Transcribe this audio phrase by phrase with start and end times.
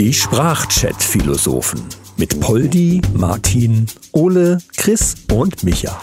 [0.00, 1.80] Die Sprachchat-Philosophen
[2.16, 6.00] mit Poldi, Martin, Ole, Chris und Micha.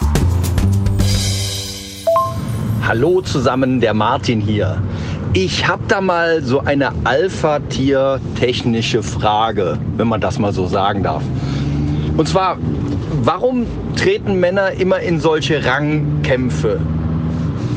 [2.82, 4.82] Hallo zusammen, der Martin hier.
[5.32, 11.22] Ich habe da mal so eine Alpha-Tier-technische Frage, wenn man das mal so sagen darf.
[12.16, 12.58] Und zwar,
[13.22, 13.66] warum
[13.96, 16.80] treten Männer immer in solche Rangkämpfe?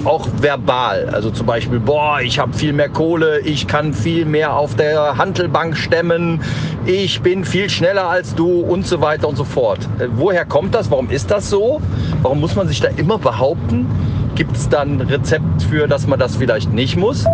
[0.06, 1.10] Auch verbal.
[1.10, 5.18] Also zum Beispiel, boah, ich habe viel mehr Kohle, ich kann viel mehr auf der
[5.18, 6.42] Handelbank stemmen,
[6.86, 9.80] ich bin viel schneller als du und so weiter und so fort.
[10.00, 10.90] Äh, woher kommt das?
[10.90, 11.82] Warum ist das so?
[12.21, 13.88] Warum muss man sich da immer behaupten?
[14.36, 17.26] Gibt es dann ein Rezept für, dass man das vielleicht nicht muss?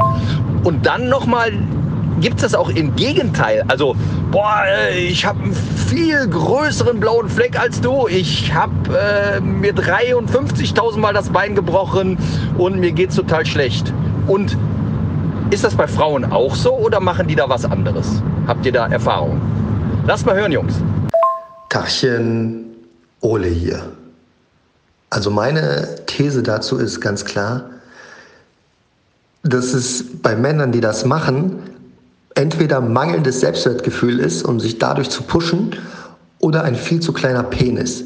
[0.63, 1.51] Und dann nochmal
[2.21, 3.63] gibt es das auch im Gegenteil.
[3.67, 3.95] Also,
[4.31, 8.07] boah, äh, ich habe einen viel größeren blauen Fleck als du.
[8.07, 12.17] Ich habe äh, mir 53.000 Mal das Bein gebrochen
[12.57, 13.93] und mir geht es total schlecht.
[14.27, 14.57] Und
[15.51, 18.21] ist das bei Frauen auch so oder machen die da was anderes?
[18.47, 19.39] Habt ihr da Erfahrung?
[20.07, 20.75] Lass mal hören, Jungs.
[21.69, 22.65] Tachchen,
[23.21, 23.81] Ole hier.
[25.09, 27.69] Also meine These dazu ist ganz klar,
[29.43, 31.59] dass es bei Männern, die das machen,
[32.35, 35.75] entweder mangelndes Selbstwertgefühl ist, um sich dadurch zu pushen,
[36.39, 38.03] oder ein viel zu kleiner Penis.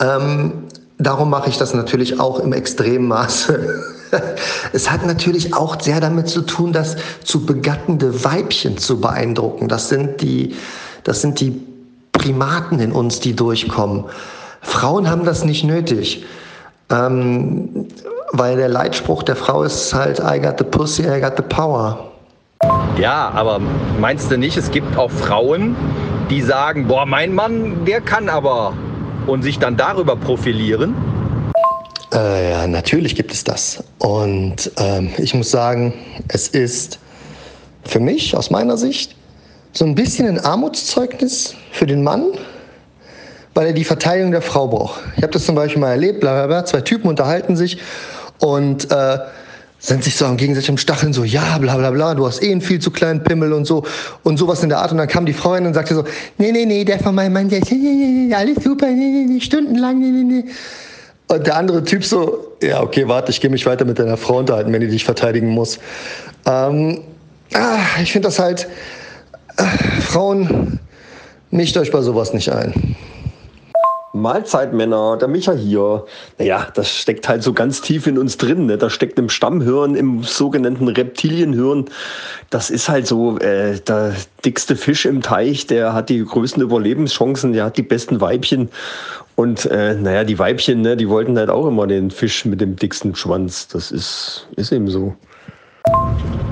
[0.00, 0.64] Ähm,
[0.98, 3.84] darum mache ich das natürlich auch im extremen Maße.
[4.72, 9.68] es hat natürlich auch sehr damit zu tun, das zu begattende Weibchen zu beeindrucken.
[9.68, 10.56] Das sind die,
[11.04, 11.60] das sind die
[12.12, 14.04] Primaten in uns, die durchkommen.
[14.60, 16.24] Frauen haben das nicht nötig.
[16.90, 17.86] Ähm,
[18.32, 22.10] weil der Leitspruch der Frau ist halt, I got the pussy, I got the power.
[23.00, 23.60] Ja, aber
[24.00, 25.76] meinst du nicht, es gibt auch Frauen,
[26.28, 28.76] die sagen, boah, mein Mann, der kann aber
[29.26, 30.94] und sich dann darüber profilieren?
[32.12, 33.84] Äh, ja, natürlich gibt es das.
[33.98, 35.94] Und ähm, ich muss sagen,
[36.26, 36.98] es ist
[37.84, 39.14] für mich aus meiner Sicht
[39.72, 42.24] so ein bisschen ein Armutszeugnis für den Mann,
[43.54, 45.00] weil er die Verteidigung der Frau braucht.
[45.16, 47.78] Ich habe das zum Beispiel mal erlebt, bla bla bla, zwei Typen unterhalten sich
[48.40, 49.18] und äh,
[49.78, 52.60] sind sich so am gegenseitig Stacheln so, ja, bla bla bla, du hast eh einen
[52.60, 53.84] viel zu kleinen Pimmel und so
[54.24, 54.90] und sowas in der Art.
[54.90, 56.04] Und dann kam die Frau hin und sagte so,
[56.36, 57.72] nee, nee, nee, der von meinem Mann, der ist
[58.34, 60.44] alles super, nee, nee, nee, stundenlang, nee, nee, nee.
[61.28, 64.38] Und der andere Typ so, ja, okay, warte, ich gehe mich weiter mit deiner Frau
[64.38, 65.78] unterhalten, wenn die dich verteidigen muss.
[66.46, 67.02] Ähm,
[67.54, 68.66] ah, ich finde das halt,
[69.58, 69.62] äh,
[70.00, 70.80] Frauen,
[71.50, 72.96] mischt euch bei sowas nicht ein.
[74.20, 76.04] Mahlzeit, Männer, der Micha hier.
[76.38, 78.66] Naja, das steckt halt so ganz tief in uns drin.
[78.66, 78.78] Ne?
[78.78, 81.86] Das steckt im Stammhirn, im sogenannten Reptilienhirn.
[82.50, 84.14] Das ist halt so, äh, der
[84.44, 88.68] dickste Fisch im Teich, der hat die größten Überlebenschancen, der hat die besten Weibchen.
[89.34, 92.76] Und äh, naja, die Weibchen, ne, die wollten halt auch immer den Fisch mit dem
[92.76, 93.68] dicksten Schwanz.
[93.68, 95.14] Das ist, ist eben so.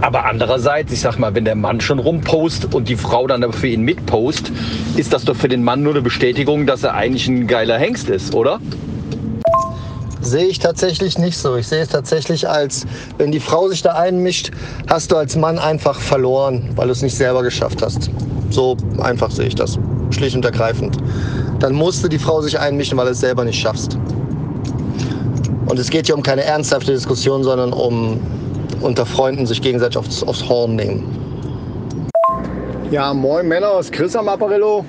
[0.03, 3.69] Aber andererseits, ich sag mal, wenn der Mann schon rumpost und die Frau dann für
[3.69, 4.53] ihn mitpost,
[4.97, 8.11] ist das doch für den Mann nur eine Bestätigung, dass er eigentlich ein geiler Hengst
[8.11, 8.61] ist, oder?
[10.21, 11.57] Sehe ich tatsächlich nicht so.
[11.57, 12.85] Ich sehe es tatsächlich als,
[13.17, 14.51] wenn die Frau sich da einmischt,
[14.89, 18.11] hast du als Mann einfach verloren, weil du es nicht selber geschafft hast.
[18.51, 19.79] So einfach sehe ich das.
[20.11, 20.97] Schlicht und ergreifend.
[21.61, 23.99] Dann musste die Frau sich einmischen, weil du es selber nicht schaffst.
[25.67, 28.21] Und es geht hier um keine ernsthafte Diskussion, sondern um
[28.81, 31.05] unter Freunden sich gegenseitig aufs, aufs Horn nehmen.
[32.91, 34.85] Ja, moin Männer, aus Chris am Apparillo.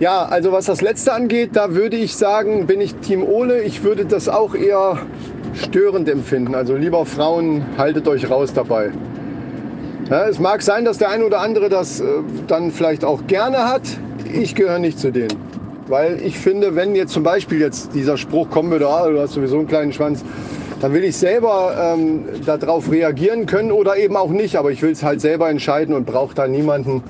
[0.00, 3.62] Ja, also was das letzte angeht, da würde ich sagen, bin ich Team Ole.
[3.62, 4.98] Ich würde das auch eher
[5.54, 6.54] störend empfinden.
[6.54, 8.90] Also lieber Frauen, haltet euch raus dabei.
[10.10, 12.04] Ja, es mag sein, dass der eine oder andere das äh,
[12.46, 13.82] dann vielleicht auch gerne hat.
[14.30, 15.55] Ich gehöre nicht zu denen.
[15.88, 19.34] Weil ich finde, wenn jetzt zum Beispiel jetzt dieser Spruch kommen würde, ah, du hast
[19.34, 20.24] sowieso einen kleinen Schwanz,
[20.80, 24.56] dann will ich selber ähm, darauf reagieren können oder eben auch nicht.
[24.56, 27.02] Aber ich will es halt selber entscheiden und brauche da niemanden,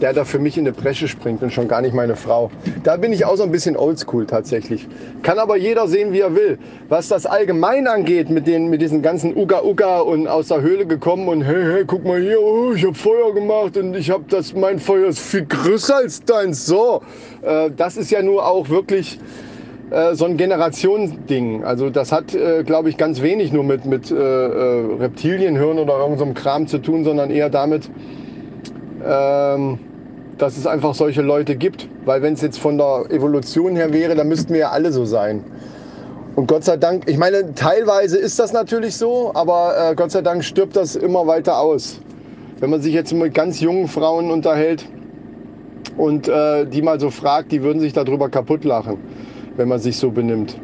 [0.00, 2.50] der da für mich in eine Bresche springt und schon gar nicht meine Frau.
[2.82, 4.88] Da bin ich auch so ein bisschen oldschool tatsächlich.
[5.22, 6.58] Kann aber jeder sehen, wie er will.
[6.88, 10.86] Was das allgemein angeht mit, den, mit diesen ganzen Uga Uga und aus der Höhle
[10.86, 14.24] gekommen und hey, hey, guck mal hier, oh, ich habe Feuer gemacht und ich habe
[14.28, 16.66] das, mein Feuer ist viel größer als deins.
[16.66, 17.02] So,
[17.42, 19.18] äh, das ist ja nur auch wirklich
[19.90, 21.64] äh, so ein Generationsding.
[21.64, 25.98] Also das hat, äh, glaube ich, ganz wenig nur mit, mit äh, äh Reptilienhirn oder
[25.98, 27.90] irgendeinem so Kram zu tun, sondern eher damit,
[29.04, 29.78] ähm,
[30.40, 31.88] dass es einfach solche Leute gibt.
[32.04, 35.04] Weil wenn es jetzt von der Evolution her wäre, dann müssten wir ja alle so
[35.04, 35.44] sein.
[36.36, 40.22] Und Gott sei Dank, ich meine, teilweise ist das natürlich so, aber äh, Gott sei
[40.22, 42.00] Dank stirbt das immer weiter aus.
[42.58, 44.86] Wenn man sich jetzt mit ganz jungen Frauen unterhält
[45.96, 48.98] und äh, die mal so fragt, die würden sich darüber kaputt lachen
[49.60, 50.56] wenn man sich so benimmt.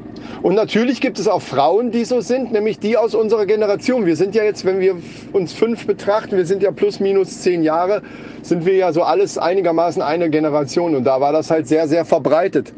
[0.42, 4.06] Und natürlich gibt es auch Frauen, die so sind, nämlich die aus unserer Generation.
[4.06, 4.96] Wir sind ja jetzt, wenn wir
[5.32, 8.02] uns fünf betrachten, wir sind ja plus minus zehn Jahre,
[8.42, 10.94] sind wir ja so alles einigermaßen eine Generation.
[10.94, 12.72] Und da war das halt sehr, sehr verbreitet.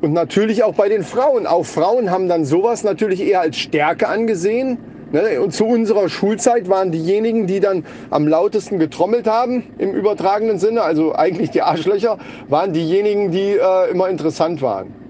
[0.00, 1.46] Und natürlich auch bei den Frauen.
[1.46, 4.78] Auch Frauen haben dann sowas natürlich eher als Stärke angesehen.
[5.12, 5.40] Ne?
[5.40, 10.82] Und zu unserer Schulzeit waren diejenigen, die dann am lautesten getrommelt haben, im übertragenen Sinne,
[10.82, 15.05] also eigentlich die Arschlöcher, waren diejenigen, die äh, immer interessant waren.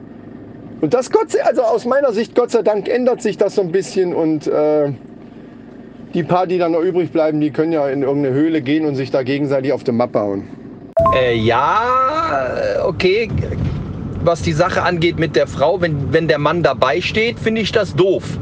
[0.81, 3.62] Und das Gott sei, also aus meiner Sicht, Gott sei Dank, ändert sich das so
[3.62, 4.93] ein bisschen und äh,
[6.14, 8.94] die paar, die dann noch übrig bleiben, die können ja in irgendeine Höhle gehen und
[8.94, 10.49] sich da gegenseitig auf den Mappe hauen.
[11.14, 13.28] Äh, ja, okay.
[14.23, 17.73] Was die Sache angeht mit der Frau, wenn, wenn der Mann dabei steht, finde ich
[17.73, 18.38] das doof.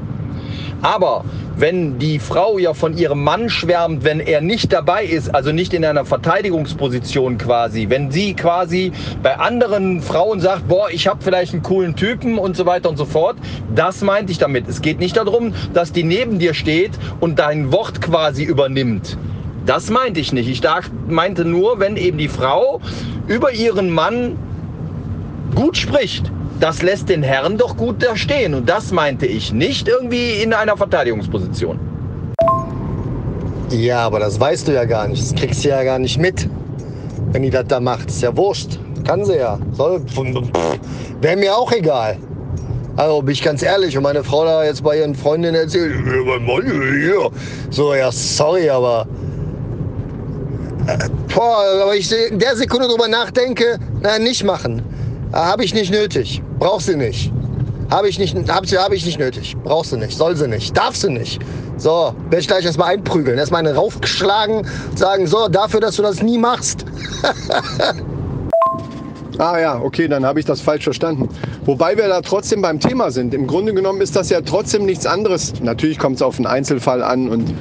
[0.84, 1.25] Aber
[1.56, 5.72] wenn die Frau ja von ihrem Mann schwärmt, wenn er nicht dabei ist, also nicht
[5.72, 8.92] in einer Verteidigungsposition quasi, wenn sie quasi
[9.22, 12.98] bei anderen Frauen sagt, boah, ich habe vielleicht einen coolen Typen und so weiter und
[12.98, 13.36] so fort,
[13.75, 14.69] das meinte ich damit.
[14.69, 19.16] Es geht nicht darum, dass die neben dir steht und dein Wort quasi übernimmt.
[19.64, 20.50] Das meinte ich nicht.
[20.50, 20.60] Ich
[21.08, 22.82] meinte nur, wenn eben die Frau
[23.26, 24.36] über ihren Mann
[25.54, 26.31] gut spricht
[26.61, 28.55] das lässt den Herrn doch gut da stehen.
[28.55, 31.79] Und das meinte ich nicht irgendwie in einer Verteidigungsposition.
[33.71, 35.23] Ja, aber das weißt du ja gar nicht.
[35.23, 36.49] Das kriegst du ja gar nicht mit,
[37.33, 38.09] wenn die das da macht.
[38.09, 38.79] Ist ja wurscht.
[39.05, 39.59] Kann sie ja.
[41.21, 42.17] Wäre mir auch egal.
[42.97, 45.95] Also bin ich ganz ehrlich, und meine Frau da jetzt bei ihren Freundinnen erzählt,
[47.71, 49.06] so, ja, sorry, aber.
[50.87, 54.83] Äh, boah, aber ich in der Sekunde drüber nachdenke, na, nicht machen.
[55.34, 56.40] Habe ich nicht nötig.
[56.60, 57.32] Brauchst du nicht.
[57.90, 59.56] Habe ich nicht, hab, hab ich nicht nötig.
[59.64, 60.16] Brauchst du nicht.
[60.16, 60.76] Soll sie nicht.
[60.76, 61.40] Darf sie nicht.
[61.76, 63.36] So, werde ich gleich erstmal einprügeln.
[63.36, 64.64] Erstmal eine raufgeschlagen
[64.94, 66.84] sagen, so, dafür, dass du das nie machst.
[69.38, 71.28] ah ja, okay, dann habe ich das falsch verstanden.
[71.64, 73.34] Wobei wir da trotzdem beim Thema sind.
[73.34, 75.52] Im Grunde genommen ist das ja trotzdem nichts anderes.
[75.60, 77.52] Natürlich kommt es auf einen Einzelfall an und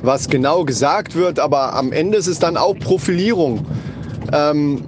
[0.00, 3.66] was genau gesagt wird, aber am Ende ist es dann auch Profilierung.
[4.32, 4.84] Ähm,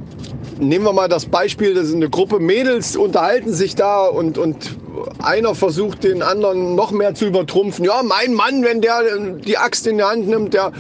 [0.61, 4.77] nehmen wir mal das Beispiel, das ist eine Gruppe Mädels unterhalten sich da und, und
[5.23, 7.85] einer versucht den anderen noch mehr zu übertrumpfen.
[7.85, 10.73] Ja, mein Mann, wenn der die Axt in die Hand nimmt, der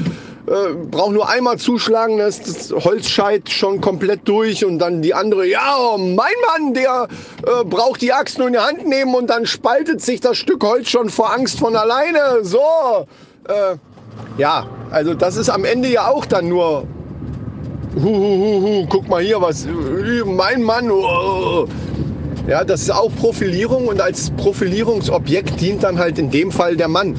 [0.46, 5.14] äh, braucht nur einmal zuschlagen, dann ist das Holzscheit schon komplett durch und dann die
[5.14, 7.08] andere, ja, mein Mann, der
[7.42, 10.64] äh, braucht die Axt nur in die Hand nehmen und dann spaltet sich das Stück
[10.64, 12.42] Holz schon vor Angst von alleine.
[12.42, 12.60] So,
[13.46, 13.76] äh,
[14.38, 16.84] ja, also das ist am Ende ja auch dann nur
[17.94, 19.66] Huhuhuhu, guck mal hier, was,
[20.24, 20.90] mein Mann.
[20.90, 21.66] Oh.
[22.46, 26.88] Ja, das ist auch Profilierung und als Profilierungsobjekt dient dann halt in dem Fall der
[26.88, 27.14] Mann.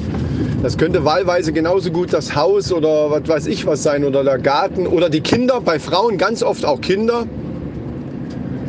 [0.63, 4.39] Das könnte wahlweise genauso gut das Haus oder was weiß ich was sein oder der
[4.39, 7.25] Garten oder die Kinder, bei Frauen ganz oft auch Kinder,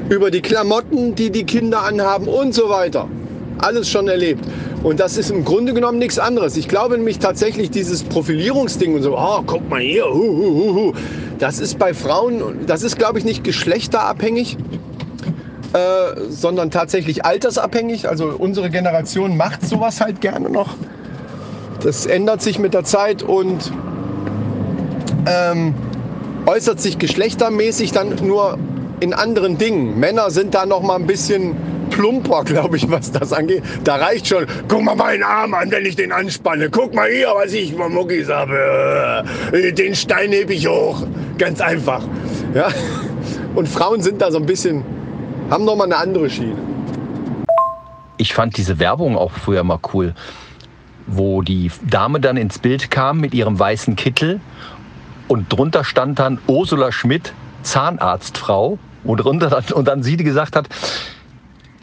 [0.09, 3.09] über die Klamotten, die die Kinder anhaben und so weiter.
[3.59, 4.45] Alles schon erlebt.
[4.83, 6.57] Und das ist im Grunde genommen nichts anderes.
[6.57, 10.93] Ich glaube nämlich tatsächlich dieses Profilierungsding und so, oh, guck mal hier, hu, hu, hu,
[11.39, 14.57] das ist bei Frauen, das ist glaube ich nicht geschlechterabhängig,
[15.75, 15.79] äh,
[16.31, 18.09] sondern tatsächlich altersabhängig.
[18.09, 20.75] Also unsere Generation macht sowas halt gerne noch.
[21.83, 23.73] Das ändert sich mit der Zeit und
[25.27, 25.75] ähm,
[26.47, 28.59] äußert sich geschlechtermäßig dann nur
[29.01, 29.99] in anderen Dingen.
[29.99, 31.57] Männer sind da noch mal ein bisschen
[31.91, 33.63] plumper, glaube ich, was das angeht.
[33.85, 36.71] Da reicht schon, guck mal meinen Arm an, wenn ich den anspanne.
[36.71, 39.25] Guck mal hier, was ich für Muckis habe.
[39.53, 41.03] Äh, den Stein hebe ich hoch.
[41.39, 42.03] Ganz einfach.
[42.55, 42.69] Ja?
[43.55, 44.85] Und Frauen sind da so ein bisschen,
[45.51, 46.57] haben noch mal eine andere Schiene.
[48.17, 50.15] Ich fand diese Werbung auch früher mal cool,
[51.07, 54.41] wo die Dame dann ins Bild kam mit ihrem weißen Kittel
[55.31, 57.33] und drunter stand dann Ursula Schmidt,
[57.63, 58.79] Zahnarztfrau.
[59.05, 60.69] Und, drunter, und dann sie, die gesagt hat,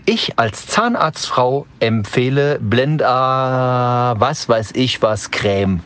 [0.07, 5.81] ich als Zahnarztfrau empfehle Blenda, was weiß ich was, Creme.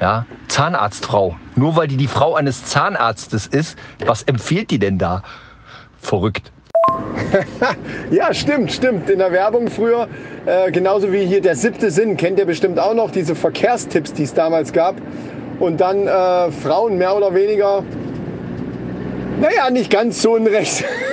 [0.00, 1.36] Ja, Zahnarztfrau.
[1.54, 5.22] Nur weil die die Frau eines Zahnarztes ist, was empfiehlt die denn da?
[6.00, 6.50] Verrückt.
[8.10, 9.08] ja, stimmt, stimmt.
[9.08, 10.08] In der Werbung früher,
[10.44, 14.24] äh, genauso wie hier der siebte Sinn, kennt ihr bestimmt auch noch, diese Verkehrstipps, die
[14.24, 14.96] es damals gab.
[15.60, 17.84] Und dann äh, Frauen mehr oder weniger,
[19.40, 20.84] naja, nicht ganz so unrecht.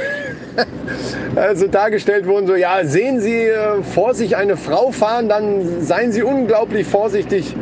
[1.35, 6.11] also dargestellt wurden, so ja, sehen Sie äh, vor sich eine Frau fahren, dann seien
[6.11, 7.55] Sie unglaublich vorsichtig,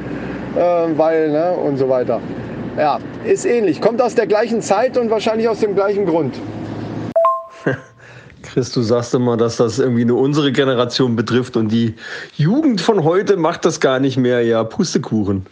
[0.55, 2.21] äh, weil, ne, und so weiter.
[2.77, 3.81] Ja, ist ähnlich.
[3.81, 6.35] Kommt aus der gleichen Zeit und wahrscheinlich aus dem gleichen Grund.
[8.43, 11.95] Chris, du sagst immer, dass das irgendwie nur unsere Generation betrifft und die
[12.35, 14.43] Jugend von heute macht das gar nicht mehr.
[14.43, 15.47] Ja, Pustekuchen.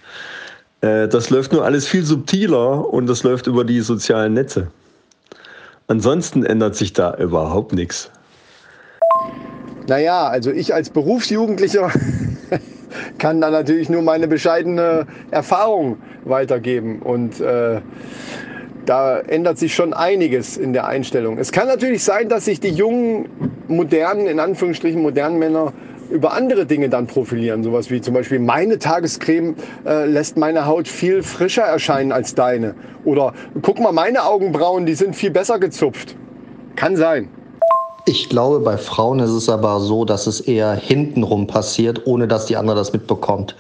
[0.82, 4.68] Äh, das läuft nur alles viel subtiler und das läuft über die sozialen Netze.
[5.88, 8.10] Ansonsten ändert sich da überhaupt nichts.
[9.88, 11.92] Naja, also ich als Berufsjugendlicher
[13.20, 17.02] kann da natürlich nur meine bescheidene Erfahrung weitergeben.
[17.04, 17.82] Und äh,
[18.86, 21.38] da ändert sich schon einiges in der Einstellung.
[21.38, 23.30] Es kann natürlich sein, dass sich die jungen,
[23.68, 25.74] modernen, in Anführungsstrichen modernen Männer
[26.10, 27.64] über andere Dinge dann profilieren.
[27.64, 32.76] Sowas wie zum Beispiel meine Tagescreme äh, lässt meine Haut viel frischer erscheinen als deine.
[33.06, 36.16] Oder guck mal, meine Augenbrauen, die sind viel besser gezupft.
[36.76, 37.30] Kann sein.
[38.08, 42.46] Ich glaube, bei Frauen ist es aber so, dass es eher hintenrum passiert, ohne dass
[42.46, 43.56] die andere das mitbekommt.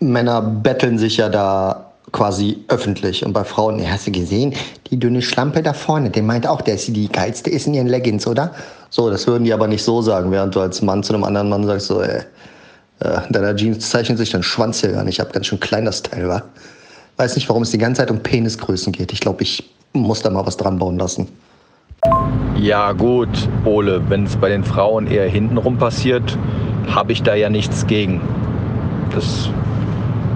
[0.00, 3.24] Männer betteln sich ja da quasi öffentlich.
[3.24, 4.54] Und bei Frauen, ja, hast du gesehen,
[4.90, 7.86] die dünne Schlampe da vorne, der meint auch, der ist die geilste ist in ihren
[7.86, 8.52] Leggings, oder?
[8.90, 11.48] So, das würden die aber nicht so sagen, während du als Mann zu einem anderen
[11.48, 12.22] Mann sagst, so, ey,
[13.00, 15.14] äh, deiner Jeans zeichnet sich dein Schwanz hier gar nicht.
[15.14, 16.42] Ich hab ganz schön klein das Teil, war.
[17.16, 19.12] Weiß nicht, warum es die ganze Zeit um Penisgrößen geht.
[19.12, 21.28] Ich glaube, ich muss da mal was dran bauen lassen.
[22.56, 23.28] Ja gut,
[23.64, 26.36] Ole, wenn es bei den Frauen eher hintenrum passiert,
[26.88, 28.20] habe ich da ja nichts gegen.
[29.14, 29.50] Das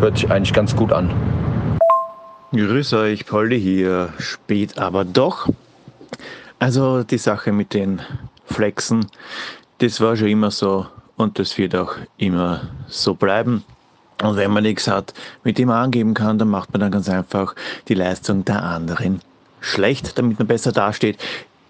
[0.01, 1.11] hört sich eigentlich ganz gut an.
[2.55, 4.13] Grüß euch, Polly hier.
[4.21, 5.49] Spät, aber doch.
[6.61, 8.01] Also die Sache mit den
[8.47, 9.07] Flexen,
[9.79, 13.65] das war schon immer so und das wird auch immer so bleiben.
[14.23, 17.09] Und wenn man nichts hat, mit dem man angeben kann, dann macht man dann ganz
[17.09, 17.57] einfach
[17.89, 19.21] die Leistung der anderen
[19.59, 21.19] schlecht, damit man besser dasteht.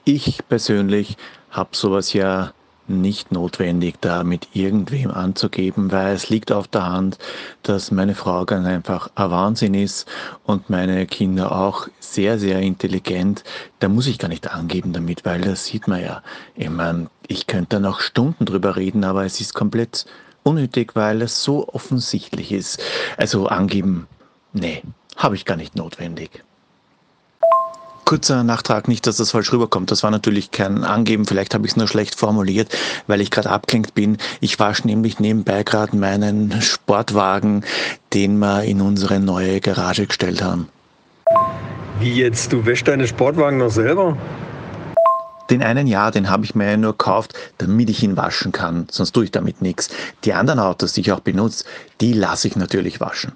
[0.04, 1.16] Ich persönlich
[1.50, 2.52] habe sowas ja
[2.86, 7.18] nicht notwendig, da mit irgendwem anzugeben, weil es liegt auf der Hand,
[7.62, 10.06] dass meine Frau ganz einfach ein Wahnsinn ist
[10.44, 13.44] und meine Kinder auch sehr, sehr intelligent.
[13.80, 16.22] Da muss ich gar nicht angeben damit, weil das sieht man ja.
[16.54, 20.06] Ich meine, ich könnte da noch Stunden drüber reden, aber es ist komplett
[20.42, 22.80] unnötig, weil es so offensichtlich ist.
[23.16, 24.06] Also angeben,
[24.52, 24.82] nee,
[25.16, 26.44] habe ich gar nicht notwendig.
[28.14, 29.90] Kurzer Nachtrag, nicht, dass das falsch rüberkommt.
[29.90, 32.72] Das war natürlich kein Angeben, vielleicht habe ich es nur schlecht formuliert,
[33.08, 34.18] weil ich gerade abgelenkt bin.
[34.40, 37.64] Ich wasche nämlich nebenbei gerade meinen Sportwagen,
[38.12, 40.68] den wir in unsere neue Garage gestellt haben.
[41.98, 42.52] Wie jetzt?
[42.52, 44.16] Du wäschst deinen Sportwagen noch selber?
[45.50, 48.86] Den einen Jahr, den habe ich mir ja nur gekauft, damit ich ihn waschen kann,
[48.92, 49.88] sonst tue ich damit nichts.
[50.22, 51.64] Die anderen Autos, die ich auch benutze,
[52.00, 53.32] die lasse ich natürlich waschen.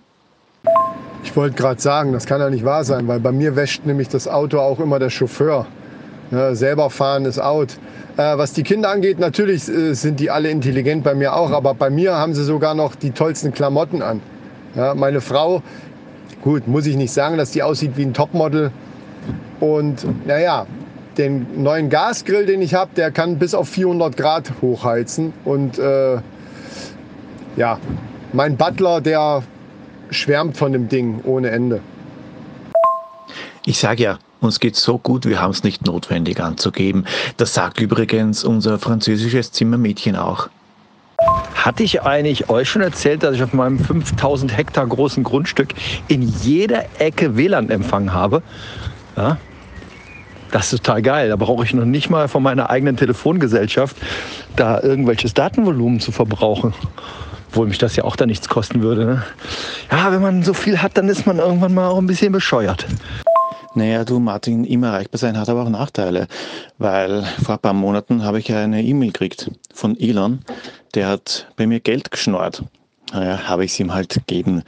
[1.25, 4.09] Ich wollte gerade sagen, das kann ja nicht wahr sein, weil bei mir wäscht nämlich
[4.09, 5.67] das Auto auch immer der Chauffeur.
[6.31, 7.79] Ne, selber fahren ist out.
[8.17, 11.75] Äh, was die Kinder angeht, natürlich äh, sind die alle intelligent, bei mir auch, aber
[11.75, 14.21] bei mir haben sie sogar noch die tollsten Klamotten an.
[14.75, 15.63] Ja, meine Frau,
[16.43, 18.71] gut, muss ich nicht sagen, dass die aussieht wie ein Topmodel.
[19.61, 20.67] Und naja,
[21.17, 25.33] den neuen Gasgrill, den ich habe, der kann bis auf 400 Grad hochheizen.
[25.45, 26.19] Und äh,
[27.57, 27.79] ja,
[28.33, 29.43] mein Butler, der
[30.11, 31.81] schwärmt von dem Ding ohne Ende.
[33.65, 37.05] Ich sage ja, uns geht so gut, wir haben es nicht notwendig anzugeben.
[37.37, 40.49] Das sagt übrigens unser französisches Zimmermädchen auch.
[41.55, 45.75] Hatte ich eigentlich euch schon erzählt, dass ich auf meinem 5000 Hektar großen Grundstück
[46.07, 48.43] in jeder Ecke WLAN-Empfang habe?
[49.17, 49.37] Ja?
[50.53, 51.29] Das ist total geil.
[51.29, 53.97] Da brauche ich noch nicht mal von meiner eigenen Telefongesellschaft
[54.57, 56.73] da irgendwelches Datenvolumen zu verbrauchen.
[57.49, 59.05] Obwohl mich das ja auch da nichts kosten würde.
[59.05, 59.23] Ne?
[59.91, 62.87] Ja, wenn man so viel hat, dann ist man irgendwann mal auch ein bisschen bescheuert.
[63.75, 66.27] Naja, du Martin, immer erreichbar sein hat aber auch Nachteile,
[66.79, 70.41] weil vor ein paar Monaten habe ich eine E-Mail gekriegt von Elon,
[70.95, 72.65] der hat bei mir Geld geschnort.
[73.13, 74.63] Naja, habe ich es ihm halt gegeben,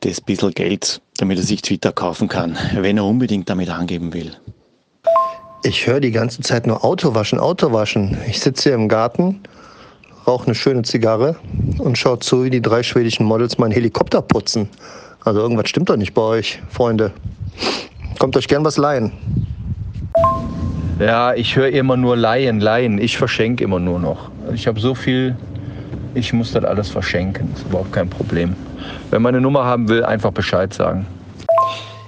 [0.00, 4.36] das bisschen Geld, damit er sich Twitter kaufen kann, wenn er unbedingt damit angeben will.
[5.64, 8.18] Ich höre die ganze Zeit nur Autowaschen, Autowaschen.
[8.26, 9.40] Ich sitze hier im Garten
[10.26, 11.36] rauche eine schöne Zigarre
[11.78, 14.68] und schaue zu, wie die drei schwedischen Models meinen Helikopter putzen.
[15.24, 17.12] Also irgendwas stimmt doch nicht bei euch, Freunde.
[18.18, 19.12] Kommt euch gern was leihen.
[20.98, 22.98] Ja, ich höre immer nur Leihen, Leihen.
[22.98, 24.30] Ich verschenke immer nur noch.
[24.54, 25.36] Ich habe so viel,
[26.14, 27.48] ich muss das alles verschenken.
[27.52, 28.54] Das ist überhaupt kein Problem.
[29.10, 31.06] Wer meine Nummer haben will, einfach Bescheid sagen.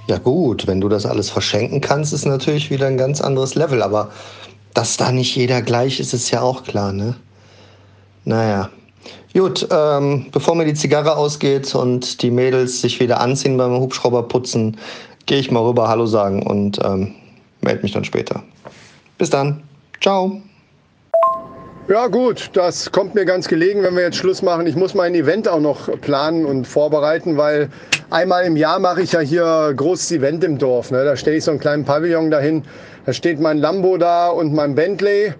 [0.07, 3.81] Ja gut, wenn du das alles verschenken kannst, ist natürlich wieder ein ganz anderes Level.
[3.81, 4.11] Aber
[4.73, 7.15] dass da nicht jeder gleich ist, ist ja auch klar, ne?
[8.25, 8.69] Naja.
[9.33, 14.23] Gut, ähm, bevor mir die Zigarre ausgeht und die Mädels sich wieder anziehen beim Hubschrauber
[14.23, 14.77] putzen,
[15.25, 17.13] gehe ich mal rüber Hallo sagen und ähm,
[17.61, 18.43] melde mich dann später.
[19.17, 19.61] Bis dann.
[20.01, 20.41] Ciao.
[21.87, 24.65] Ja gut, das kommt mir ganz gelegen, wenn wir jetzt Schluss machen.
[24.65, 27.69] Ich muss mein Event auch noch planen und vorbereiten, weil
[28.09, 30.89] einmal im Jahr mache ich ja hier großes Event im Dorf.
[30.89, 31.05] Ne?
[31.05, 32.63] Da stelle ich so einen kleinen Pavillon dahin.
[33.05, 35.35] Da steht mein Lambo da und mein Bentley.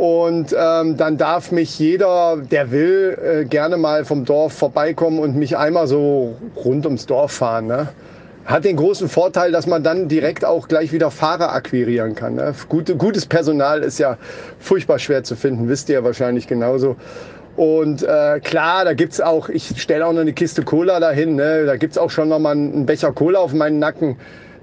[0.00, 5.36] Und ähm, dann darf mich jeder, der will, äh, gerne mal vom Dorf vorbeikommen und
[5.36, 7.66] mich einmal so rund ums Dorf fahren.
[7.66, 7.88] Ne?
[8.46, 12.36] Hat den großen Vorteil, dass man dann direkt auch gleich wieder Fahrer akquirieren kann.
[12.36, 12.54] Ne?
[12.70, 14.16] Gute, gutes Personal ist ja
[14.58, 16.96] furchtbar schwer zu finden, wisst ihr ja wahrscheinlich genauso.
[17.56, 21.66] Und äh, klar, da gibt's auch, ich stelle auch noch eine Kiste Cola dahin, ne?
[21.66, 24.16] da gibt's auch schon noch mal einen Becher Cola auf meinen Nacken.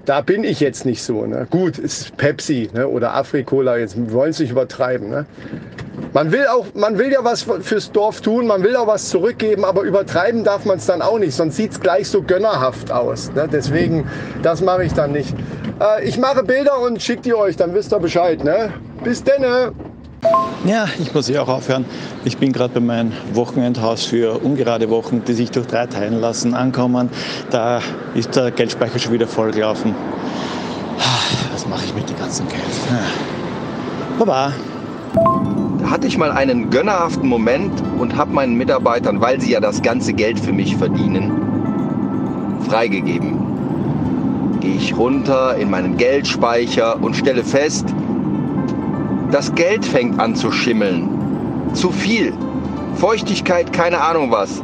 [0.08, 1.26] Da bin ich jetzt nicht so.
[1.26, 1.46] Ne?
[1.50, 2.88] Gut, ist Pepsi ne?
[2.88, 5.10] oder Afri-Cola, jetzt wollen es nicht übertreiben.
[5.10, 5.26] Ne?
[6.14, 9.66] Man will auch, man will ja was fürs Dorf tun, man will auch was zurückgeben,
[9.66, 13.30] aber übertreiben darf man es dann auch nicht, sonst sieht es gleich so gönnerhaft aus.
[13.34, 13.50] Ne?
[13.52, 14.08] Deswegen,
[14.42, 15.34] das mache ich dann nicht.
[15.78, 18.42] Äh, ich mache Bilder und schicke die euch, dann wisst ihr Bescheid.
[18.42, 18.72] Ne?
[19.04, 19.74] Bis denne!
[20.64, 21.86] Ja, ich muss hier auch aufhören.
[22.24, 26.52] Ich bin gerade bei meinem Wochenendhaus für ungerade Wochen, die sich durch drei teilen lassen,
[26.52, 27.08] ankommen.
[27.50, 27.80] Da
[28.14, 29.94] ist der Geldspeicher schon wieder vollgelaufen.
[31.52, 32.60] Was mache ich mit dem ganzen Geld?
[34.18, 34.52] Baba.
[35.80, 39.80] Da hatte ich mal einen gönnerhaften Moment und habe meinen Mitarbeitern, weil sie ja das
[39.80, 41.32] ganze Geld für mich verdienen,
[42.68, 43.38] freigegeben.
[44.60, 47.86] Gehe ich runter in meinen Geldspeicher und stelle fest,
[49.30, 51.08] das Geld fängt an zu schimmeln.
[51.74, 52.32] Zu viel.
[52.94, 54.62] Feuchtigkeit, keine Ahnung was.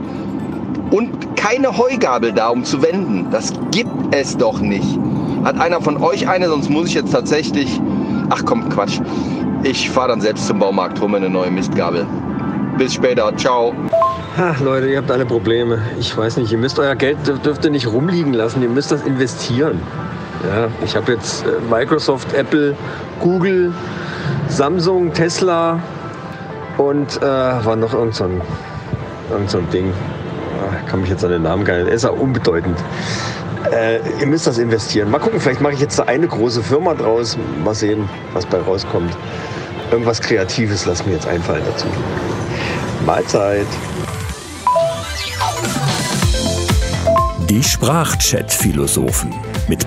[0.91, 3.29] Und keine Heugabel da, um zu wenden.
[3.31, 4.99] Das gibt es doch nicht.
[5.45, 7.81] Hat einer von euch eine, sonst muss ich jetzt tatsächlich.
[8.31, 9.01] Ach komm, Quatsch.
[9.63, 12.07] Ich fahre dann selbst zum Baumarkt, hole mir eine neue Mistgabel.
[12.79, 13.73] Bis später, ciao.
[14.37, 15.81] Ha, Leute, ihr habt alle Probleme.
[15.99, 19.03] Ich weiß nicht, ihr müsst euer Geld dürft ihr nicht rumliegen lassen, ihr müsst das
[19.03, 19.81] investieren.
[20.49, 22.77] Ja, ich habe jetzt äh, Microsoft, Apple,
[23.21, 23.73] Google,
[24.49, 25.81] Samsung, Tesla
[26.77, 28.41] und äh, war noch irgend so ein,
[29.31, 29.93] irgend so ein Ding.
[30.83, 31.89] Ich kann mich jetzt an den Namen gar nicht.
[31.89, 32.79] Ist auch unbedeutend.
[33.73, 35.11] Äh, ihr müsst das investieren.
[35.11, 37.37] Mal gucken, vielleicht mache ich jetzt eine große Firma draus.
[37.65, 39.17] Mal sehen, was bei rauskommt.
[39.91, 41.87] Irgendwas Kreatives lass mir jetzt einfallen dazu.
[43.07, 43.67] Mahlzeit.
[47.49, 49.33] Die Sprachchat-Philosophen